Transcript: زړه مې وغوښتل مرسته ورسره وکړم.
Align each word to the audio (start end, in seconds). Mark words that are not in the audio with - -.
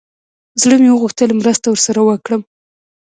زړه 0.61 0.75
مې 0.81 0.89
وغوښتل 0.91 1.29
مرسته 1.39 1.65
ورسره 1.69 1.99
وکړم. 2.03 2.41